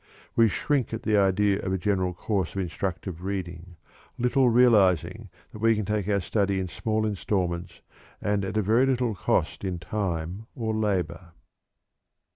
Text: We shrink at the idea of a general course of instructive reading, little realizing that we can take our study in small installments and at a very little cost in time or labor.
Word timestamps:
We 0.35 0.47
shrink 0.49 0.95
at 0.95 1.03
the 1.03 1.15
idea 1.15 1.61
of 1.61 1.71
a 1.71 1.77
general 1.77 2.15
course 2.15 2.55
of 2.55 2.57
instructive 2.61 3.23
reading, 3.23 3.75
little 4.17 4.49
realizing 4.49 5.29
that 5.51 5.59
we 5.59 5.75
can 5.75 5.85
take 5.85 6.07
our 6.09 6.21
study 6.21 6.59
in 6.59 6.67
small 6.69 7.05
installments 7.05 7.81
and 8.19 8.43
at 8.43 8.57
a 8.57 8.63
very 8.63 8.87
little 8.87 9.13
cost 9.13 9.63
in 9.63 9.77
time 9.77 10.47
or 10.55 10.73
labor. 10.73 11.33